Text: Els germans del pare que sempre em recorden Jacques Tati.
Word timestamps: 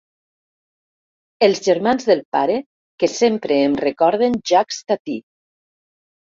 Els 1.47 1.61
germans 1.67 2.09
del 2.13 2.23
pare 2.37 2.57
que 3.05 3.11
sempre 3.19 3.61
em 3.69 3.79
recorden 3.85 4.41
Jacques 4.55 4.83
Tati. 4.91 5.23